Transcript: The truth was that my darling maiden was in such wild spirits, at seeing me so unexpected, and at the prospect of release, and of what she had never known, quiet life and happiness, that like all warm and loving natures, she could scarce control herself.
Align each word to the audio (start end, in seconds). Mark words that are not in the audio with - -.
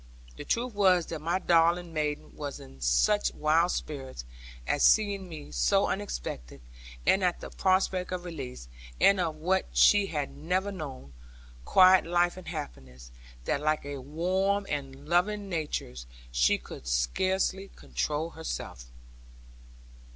The 0.35 0.45
truth 0.45 0.73
was 0.73 1.05
that 1.05 1.21
my 1.21 1.37
darling 1.37 1.93
maiden 1.93 2.35
was 2.35 2.59
in 2.59 2.81
such 2.81 3.31
wild 3.35 3.69
spirits, 3.69 4.25
at 4.65 4.81
seeing 4.81 5.29
me 5.29 5.51
so 5.51 5.85
unexpected, 5.85 6.59
and 7.05 7.23
at 7.23 7.39
the 7.39 7.51
prospect 7.51 8.11
of 8.11 8.25
release, 8.25 8.67
and 8.99 9.19
of 9.19 9.35
what 9.35 9.67
she 9.73 10.07
had 10.07 10.35
never 10.35 10.71
known, 10.71 11.13
quiet 11.65 12.07
life 12.07 12.35
and 12.35 12.47
happiness, 12.47 13.11
that 13.45 13.61
like 13.61 13.85
all 13.85 13.99
warm 14.01 14.65
and 14.69 15.07
loving 15.07 15.47
natures, 15.49 16.07
she 16.31 16.57
could 16.57 16.87
scarce 16.87 17.53
control 17.75 18.31
herself. 18.31 18.85